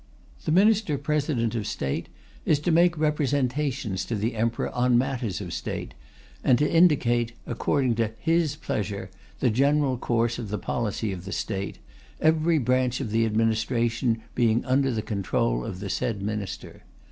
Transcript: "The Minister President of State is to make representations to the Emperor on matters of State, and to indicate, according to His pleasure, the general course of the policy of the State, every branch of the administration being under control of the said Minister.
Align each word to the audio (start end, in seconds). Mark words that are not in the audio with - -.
"The 0.45 0.51
Minister 0.51 0.97
President 0.97 1.53
of 1.53 1.67
State 1.67 2.09
is 2.43 2.57
to 2.61 2.71
make 2.71 2.97
representations 2.97 4.03
to 4.05 4.15
the 4.15 4.33
Emperor 4.35 4.69
on 4.71 4.97
matters 4.97 5.39
of 5.39 5.53
State, 5.53 5.93
and 6.43 6.57
to 6.57 6.67
indicate, 6.67 7.33
according 7.45 7.93
to 7.97 8.09
His 8.17 8.55
pleasure, 8.55 9.11
the 9.41 9.51
general 9.51 9.99
course 9.99 10.39
of 10.39 10.49
the 10.49 10.57
policy 10.57 11.11
of 11.11 11.23
the 11.25 11.31
State, 11.31 11.77
every 12.19 12.57
branch 12.57 12.99
of 12.99 13.11
the 13.11 13.27
administration 13.27 14.23
being 14.33 14.65
under 14.65 14.99
control 15.03 15.63
of 15.63 15.79
the 15.79 15.89
said 15.91 16.23
Minister. 16.23 16.81